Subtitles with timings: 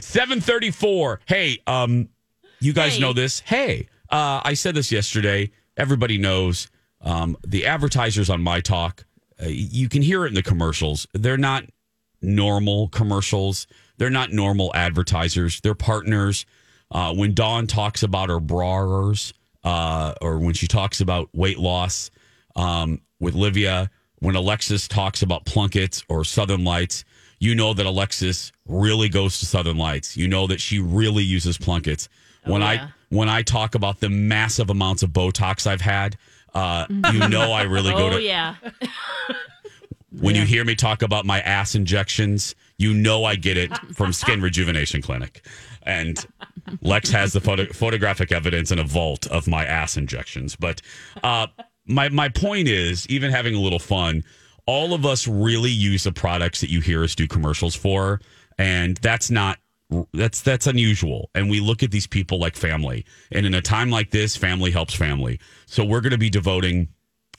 [0.00, 1.20] 734.
[1.26, 2.08] Hey, um,
[2.60, 3.00] you guys Hey.
[3.00, 3.40] know this.
[3.40, 5.50] Hey, uh, I said this yesterday.
[5.76, 6.68] Everybody knows
[7.00, 9.04] um, the advertisers on My Talk.
[9.42, 11.06] Uh, you can hear it in the commercials.
[11.14, 11.64] They're not
[12.20, 13.66] normal commercials.
[13.96, 15.60] They're not normal advertisers.
[15.60, 16.44] They're partners.
[16.90, 19.32] Uh, when Dawn talks about her brawers,
[19.64, 22.10] uh, or when she talks about weight loss
[22.56, 27.04] um, with Livia, when Alexis talks about Plunkett's or Southern Lights,
[27.40, 30.16] you know that Alexis really goes to Southern Lights.
[30.16, 32.08] You know that she really uses Plunkett's.
[32.44, 32.68] When yeah.
[32.68, 36.16] I when I talk about the massive amounts of Botox I've had,
[36.54, 38.54] uh, you know I really go Oh to yeah.
[40.10, 44.12] when you hear me talk about my ass injections, you know I get it from
[44.12, 45.44] Skin Rejuvenation Clinic.
[45.82, 46.24] And
[46.82, 50.56] Lex has the photo- photographic evidence in a vault of my ass injections.
[50.56, 50.82] But
[51.22, 51.46] uh,
[51.86, 54.24] my my point is, even having a little fun,
[54.66, 58.20] all of us really use the products that you hear us do commercials for,
[58.58, 59.58] and that's not
[60.12, 61.30] that's that's unusual.
[61.34, 63.04] And we look at these people like family.
[63.32, 65.40] And in a time like this, family helps family.
[65.66, 66.88] So we're going to be devoting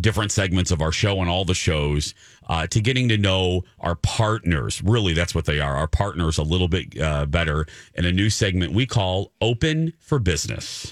[0.00, 2.14] different segments of our show and all the shows
[2.48, 4.82] uh, to getting to know our partners.
[4.82, 5.76] Really, that's what they are.
[5.76, 10.18] Our partners a little bit uh, better in a new segment we call Open for
[10.18, 10.90] Business.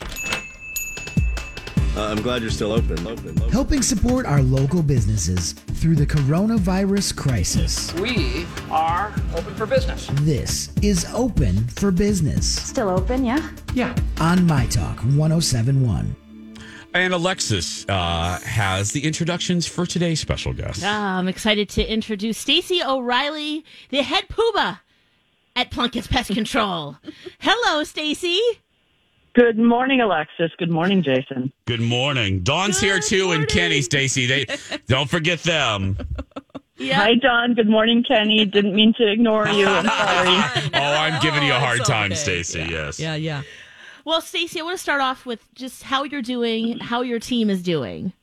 [1.96, 3.04] Uh, I'm glad you're still open.
[3.06, 3.30] Open.
[3.30, 3.50] open.
[3.50, 7.92] helping support our local businesses through the coronavirus crisis.
[7.94, 10.08] We are open for business.
[10.20, 13.50] This is Open for Business Still open, yeah?
[13.74, 13.96] Yeah.
[14.20, 16.14] on My Talk 1071.
[16.94, 20.82] And Alexis uh, has the introductions for today's special guest.
[20.84, 24.80] Ah, I'm excited to introduce Stacy O'Reilly, the head poobah
[25.56, 26.96] at Plunkett's Pest Control.
[27.40, 28.40] Hello, Stacy.
[29.34, 30.50] Good morning, Alexis.
[30.58, 31.52] Good morning, Jason.
[31.66, 32.40] Good morning.
[32.42, 33.42] Dawn's here too, morning.
[33.42, 34.26] and Kenny, Stacy.
[34.26, 34.46] They
[34.86, 35.96] don't forget them.
[36.80, 36.94] Yeah.
[36.94, 37.52] Hi, Dawn.
[37.52, 38.46] Good morning, Kenny.
[38.46, 39.66] Didn't mean to ignore you.
[39.66, 39.84] I'm
[40.54, 40.70] sorry.
[40.74, 42.14] Oh, I'm giving you a hard it's time, okay.
[42.14, 42.60] Stacy.
[42.70, 42.98] Yes.
[42.98, 43.42] Yeah, yeah.
[44.06, 47.50] Well, Stacy, I want to start off with just how you're doing, how your team
[47.50, 48.14] is doing.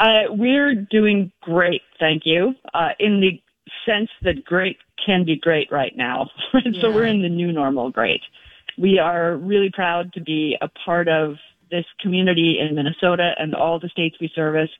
[0.00, 2.54] Uh, we're doing great, thank you.
[2.72, 3.38] Uh, in the
[3.84, 6.30] sense that great can be great right now.
[6.80, 8.22] so we're in the new normal great.
[8.78, 11.36] We are really proud to be a part of
[11.70, 14.70] this community in Minnesota and all the states we service.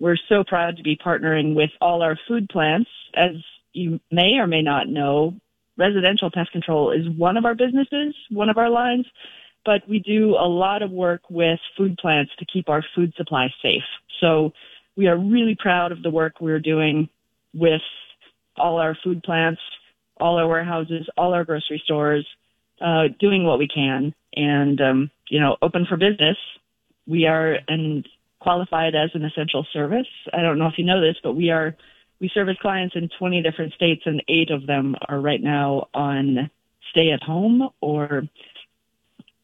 [0.00, 2.90] We're so proud to be partnering with all our food plants.
[3.14, 3.32] As
[3.72, 5.34] you may or may not know,
[5.76, 9.06] residential pest control is one of our businesses, one of our lines,
[9.64, 13.48] but we do a lot of work with food plants to keep our food supply
[13.62, 13.82] safe.
[14.20, 14.52] So
[14.96, 17.08] we are really proud of the work we're doing
[17.52, 17.82] with
[18.56, 19.60] all our food plants,
[20.20, 22.26] all our warehouses, all our grocery stores,
[22.80, 26.36] uh, doing what we can and, um, you know, open for business.
[27.06, 28.06] We are and
[28.40, 30.06] qualified as an essential service.
[30.32, 31.76] I don't know if you know this, but we are,
[32.20, 36.50] we service clients in 20 different states and eight of them are right now on
[36.90, 38.24] stay at home or,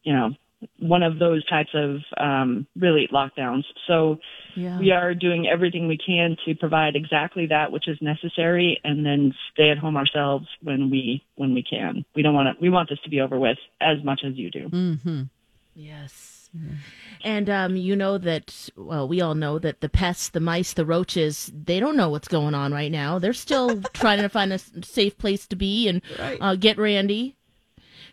[0.02, 0.30] you know,
[0.78, 3.64] one of those types of um, really lockdowns.
[3.86, 4.18] So
[4.56, 4.78] Yeah.
[4.78, 9.32] we are doing everything we can to provide exactly that which is necessary, and then
[9.52, 12.04] stay at home ourselves when we when we can.
[12.14, 12.60] We don't want to.
[12.62, 14.68] We want this to be over with as much as you do.
[14.68, 15.22] Mm-hmm.
[15.74, 16.36] Yes.
[17.22, 20.84] And um, you know that, well, we all know that the pests, the mice, the
[20.84, 23.20] roaches, they don't know what's going on right now.
[23.20, 27.36] They're still trying to find a safe place to be and uh, get Randy.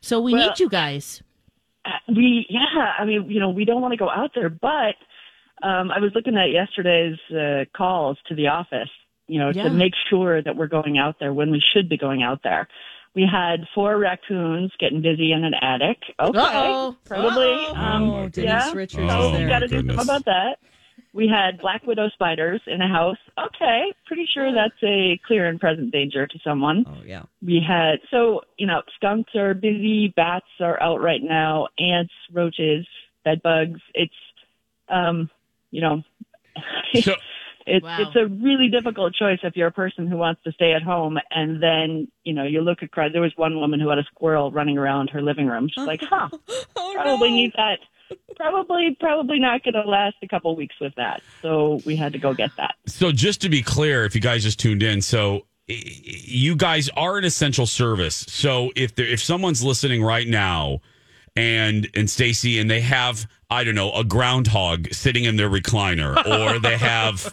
[0.01, 1.23] So we Well- need you guys.
[1.87, 4.95] Uh, we yeah i mean you know we don't want to go out there but
[5.63, 8.89] um i was looking at yesterday's uh, calls to the office
[9.27, 9.63] you know Yeah.
[9.63, 12.67] to make sure that we're going out there when we should be going out there
[13.15, 16.95] we had four raccoons getting busy in an attic okay Uh-oh.
[17.05, 17.75] probably Uh-oh.
[17.75, 19.49] um Oh, Denise yeah Richards Oh, is we there.
[19.49, 20.57] got to do something about that
[21.17, 23.17] We had black widow spiders in a house.
[23.37, 26.85] Okay, pretty sure that's a clear and present danger to someone.
[26.87, 27.23] Oh yeah.
[27.43, 32.85] We had so you know skunks are busy, bats are out right now, ants, roaches,
[33.25, 33.81] bed bugs.
[33.95, 34.13] It's
[34.89, 35.29] um,
[35.71, 36.03] you know,
[37.01, 37.15] So-
[37.69, 37.97] it's Wow.
[37.99, 41.17] it's a really difficult choice if you're a person who wants to stay at home
[41.31, 43.11] and then you know you look across.
[43.11, 45.67] There was one woman who had a squirrel running around her living room.
[45.67, 46.29] She's like, huh,
[46.77, 47.35] Oh probably no.
[47.35, 47.79] need that.
[48.35, 51.21] Probably probably not going to last a couple weeks with that.
[51.41, 52.75] So we had to go get that.
[52.85, 56.55] So just to be clear, if you guys just tuned in, so i- i- you
[56.55, 58.25] guys are an essential service.
[58.29, 60.79] So if there, if someone's listening right now,
[61.35, 66.15] and and Stacy, and they have I don't know a groundhog sitting in their recliner,
[66.25, 67.31] or they have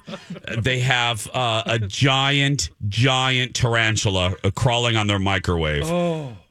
[0.59, 5.91] they have uh, a giant giant tarantula uh, crawling on their microwave,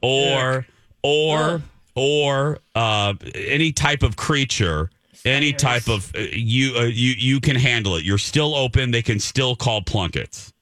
[0.02, 0.66] or
[1.02, 1.62] or
[1.94, 4.90] or uh, any type of creature.
[5.24, 8.04] Any type of uh, you uh, you you can handle it.
[8.04, 8.90] You're still open.
[8.90, 10.52] They can still call Plunkett's.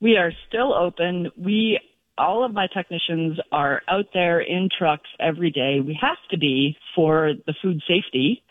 [0.00, 1.30] We are still open.
[1.36, 1.78] We
[2.16, 5.80] all of my technicians are out there in trucks every day.
[5.80, 8.42] We have to be for the food safety.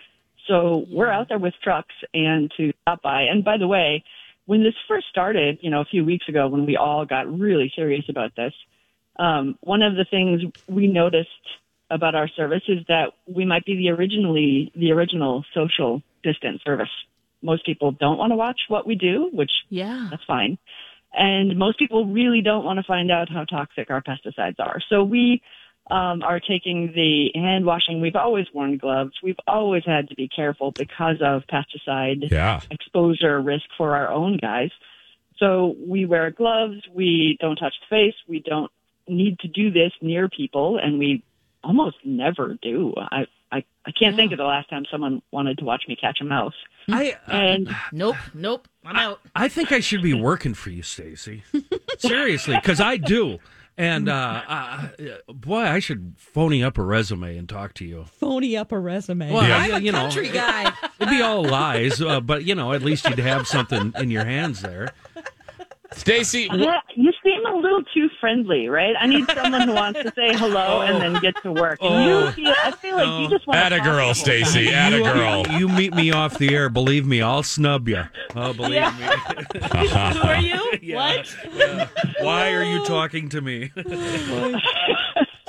[0.48, 3.24] So we're out there with trucks and to stop by.
[3.24, 4.04] And by the way,
[4.46, 7.72] when this first started, you know, a few weeks ago when we all got really
[7.76, 8.54] serious about this,
[9.20, 11.30] um, one of the things we noticed
[11.90, 16.90] about our service is that we might be the originally the original social distance service.
[17.42, 20.08] Most people don't want to watch what we do, which Yeah.
[20.10, 20.58] that's fine.
[21.14, 24.82] And most people really don't want to find out how toxic our pesticides are.
[24.90, 25.42] So we
[25.90, 28.02] um, are taking the hand washing.
[28.02, 29.14] We've always worn gloves.
[29.24, 32.60] We've always had to be careful because of pesticide Yeah.
[32.70, 34.72] exposure risk for our own guys.
[35.38, 36.82] So we wear gloves.
[36.94, 38.16] We don't touch the face.
[38.28, 38.70] We don't
[39.08, 41.24] need to do this near people, and we
[41.68, 42.94] almost never do.
[42.98, 46.20] I I, I can't think of the last time someone wanted to watch me catch
[46.22, 46.54] a mouse.
[46.90, 48.16] I uh, And Nope.
[48.34, 48.68] Nope.
[48.86, 49.20] I'm out.
[49.36, 51.44] I think I should be working for you, Stacy.
[52.00, 53.40] Seriously, because I do.
[53.80, 54.88] And uh, uh,
[55.28, 58.06] boy, I should phony up a resume and talk to you.
[58.06, 59.32] Phony up a resume.
[59.32, 59.58] Well, Yeah.
[59.58, 60.74] I'm a you know, country guy.
[61.00, 64.26] It'd be all lies, uh, but you know, at least you'd have something in your
[64.26, 64.94] hands there.
[65.98, 68.96] Stacy, wh- Yeah, you seem a little too friendly, right?
[69.00, 70.82] I need someone who wants to say hello oh.
[70.82, 71.80] and then get to work.
[71.82, 72.26] And Oh.
[72.28, 74.66] you feel, I feel like you just want Atta to talk girl, the whole Stacy.
[74.66, 74.74] time.
[74.76, 75.46] Atta you, girl.
[75.60, 76.70] You meet me off the air.
[76.70, 78.04] Believe me, I'll snub you.
[78.36, 79.06] Oh, believe me.
[79.62, 80.72] Who are you?
[80.82, 80.96] Yeah.
[80.96, 81.36] What?
[81.54, 81.88] Yeah.
[82.22, 83.72] Why are you talking to me?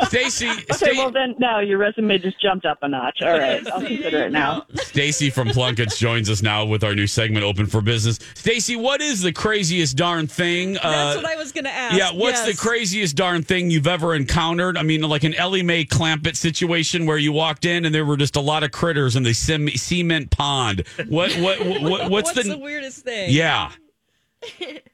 [0.09, 3.19] Stacy, Okay, Sta- well then now your resume just jumped up a notch.
[3.23, 4.67] All right, I'll consider it now.
[4.75, 8.19] Stacy from Plunkett's joins us now with our new segment, Open for Business.
[8.35, 10.75] Stacy, what is the craziest darn thing?
[10.75, 11.97] That's uh, what I was going to ask.
[11.97, 14.77] yeah, what's the craziest darn thing you've ever encountered?
[14.77, 18.17] I mean, like an Ellie Mae Clampett situation where you walked in and there were
[18.17, 20.85] just a lot of critters in the cem- cement pond.
[21.09, 23.31] What, what, what, what what's, What's the, the weirdest thing?
[23.31, 23.73] yeah?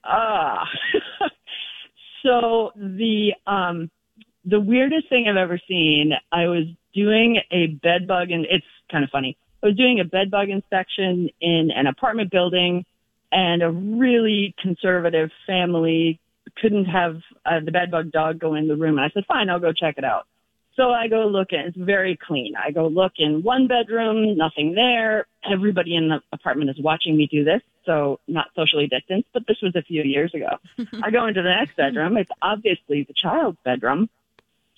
[0.05, 0.65] Ah.
[2.23, 3.91] so the um
[4.44, 6.64] the weirdest thing I've ever seen, I was
[6.94, 9.37] doing a bed bug and it's kind of funny.
[9.62, 12.85] I was doing a bed bug inspection in an apartment building
[13.32, 16.20] and a really conservative family
[16.61, 18.99] couldn't have uh, the bed bug dog go in the room.
[18.99, 20.26] And I said, fine, I'll go check it out.
[20.76, 22.55] So I go look and it's very clean.
[22.56, 25.26] I go look in one bedroom, nothing there.
[25.50, 27.62] Everybody in the apartment is watching me do this.
[27.87, 30.58] So not socially distanced, but this was a few years ago.
[31.02, 32.17] I go into the next bedroom.
[32.17, 34.08] It's obviously the child's bedroom.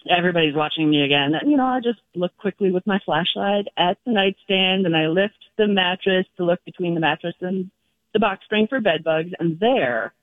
[0.09, 1.33] Everybody's watching me again.
[1.41, 5.07] And, you know, I just look quickly with my flashlight at the nightstand and I
[5.09, 7.71] lift the mattress to look between the mattress and
[8.13, 9.31] the box spring for bed bugs.
[9.39, 10.15] And there,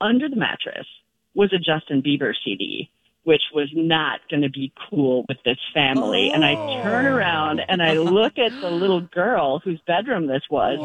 [0.00, 0.86] under the mattress,
[1.34, 2.90] was a Justin Bieber CD,
[3.24, 6.30] which was not going to be cool with this family.
[6.30, 7.14] And I turn oh.
[7.14, 10.78] around and I look at the little girl whose bedroom this was,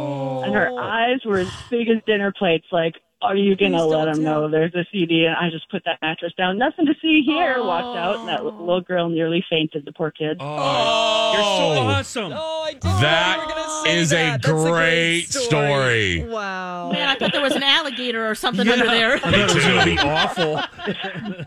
[0.46, 0.78] and her oh.
[0.78, 4.18] eyes were as big as dinner plates, like, are you going to Please let don't
[4.18, 5.26] him know there's a CD?
[5.26, 6.60] And I just put that mattress down.
[6.60, 7.64] Nothing to see here.
[7.64, 10.38] Walked out, and that little girl nearly fainted, the poor kid.
[10.40, 11.34] Oh, oh.
[11.34, 12.34] you're so awesome.
[12.36, 14.16] Oh, I didn't know That you were say is a.
[14.16, 16.24] That's great story.
[16.26, 16.92] Wow.
[16.92, 19.16] Man, I thought there was an alligator or something under there.
[19.16, 20.62] I thought it was going to be awful.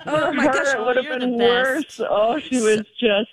[0.07, 0.75] Oh my her, gosh.
[0.75, 2.01] it would have been worse.
[2.01, 3.31] Oh, she was just.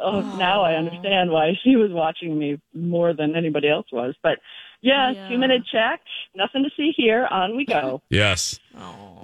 [0.00, 4.14] Oh, now I understand why she was watching me more than anybody else was.
[4.22, 4.38] But
[4.80, 5.28] yeah, Yeah.
[5.28, 6.00] two minute check.
[6.34, 7.26] Nothing to see here.
[7.30, 8.02] On we go.
[8.10, 8.58] Yes.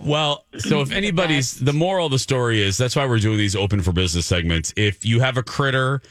[0.01, 3.55] Well, so if anybody's the moral of the story is that's why we're doing these
[3.57, 4.73] open for business segments.
[4.77, 6.03] If you have a critter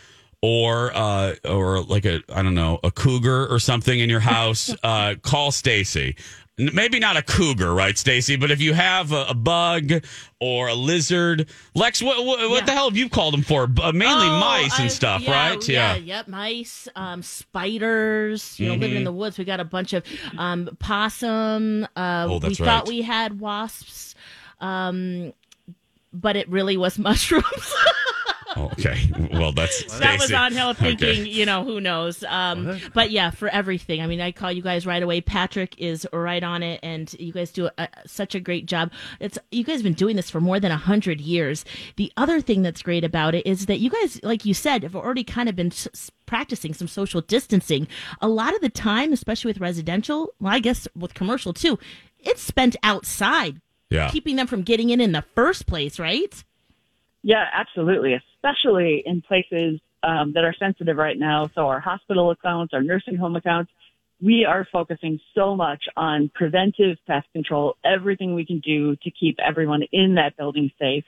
[0.41, 4.73] or uh or like a I don't know, a cougar or something in your house,
[4.83, 6.15] uh call Stacy.
[6.57, 8.36] Maybe not a cougar, right, Stacy?
[8.36, 9.91] But if you have a, a bug
[10.39, 12.65] or a lizard, Lex, what what, what Yeah.
[12.65, 13.63] the hell have you called them for?
[13.63, 15.67] Uh, mainly Oh, mice and I- stuff, yeah, right?
[15.69, 16.27] Yeah, yep.
[16.27, 18.60] Mice, um, spiders.
[18.60, 18.98] You know, living Mm-hmm.
[18.98, 19.38] in the woods.
[19.38, 20.03] We got a bunch of
[20.38, 21.86] um, possum.
[21.95, 24.15] Uh, Oh, that's we thought we had wasps,
[24.62, 25.33] um,
[26.13, 27.74] but it really was mushrooms.
[28.57, 29.10] Okay.
[29.31, 31.24] Well, that's that was on Hill thinking, Okay.
[31.29, 32.24] you know, who knows.
[32.24, 34.01] Um, but yeah, for everything.
[34.01, 35.22] I mean, I call you guys right away.
[35.22, 38.91] Patrick is right on it, and you guys do a, such a great job.
[39.19, 41.65] It's you guys have been doing this for more than a hundred years.
[41.95, 44.95] The other thing that's great about it is that you guys, like you said, have
[44.95, 47.88] already kind of been s- practicing some social distancing.
[48.22, 51.77] A lot of the time, especially with residential, well, I guess with commercial too,
[52.19, 54.10] it's spent outside, Yeah.
[54.10, 56.43] keeping them from getting in in the first place, right?
[57.24, 58.13] Yeah, absolutely.
[58.13, 61.50] Especially in places um, that are sensitive right now.
[61.56, 63.72] So our hospital accounts, our nursing home accounts,
[64.22, 69.39] we are focusing so much on preventive pest control, everything we can do to keep
[69.39, 71.06] everyone in that building safe.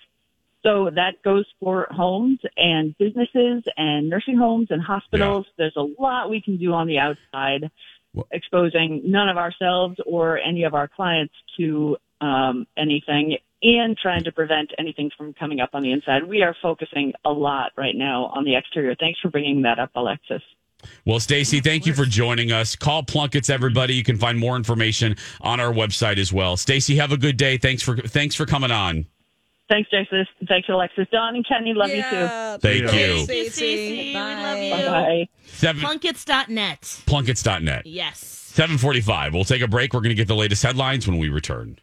[0.64, 5.46] So that goes for homes and businesses and nursing homes and hospitals.
[5.58, 7.70] There's a lot we can do on the outside,
[8.14, 14.24] Well- exposing none of ourselves or any of our clients to um, anything and trying
[14.24, 16.24] to prevent anything from coming up on the inside.
[16.28, 18.96] We are focusing a lot right now on the exterior.
[19.00, 20.42] Thanks for bringing that up, Alexis.
[21.04, 22.76] Well, Stacy, thank you for joining us.
[22.76, 23.96] Call Plunkett's, everybody.
[23.96, 26.58] You can find more information on our website as well.
[26.58, 27.58] Stacy, have a good day.
[27.58, 29.08] Thanks for thanks for coming on.
[29.68, 30.28] Thanks, Jason.
[30.48, 31.08] Thanks, Alexis.
[31.12, 32.58] Dawn and Kenny, love Yeah.
[32.58, 32.88] Thank you.
[32.88, 34.14] Thank you, Stacy.
[34.14, 34.76] We love you you.
[34.76, 34.86] too.
[34.86, 35.28] Bye.
[35.48, 36.82] Seven Plunketts.net.
[37.08, 37.88] plunketts.net.
[37.88, 38.20] Yes.
[38.20, 39.34] 745.
[39.34, 39.94] We'll take a break.
[39.96, 41.74] We're going to get the latest headlines when we return.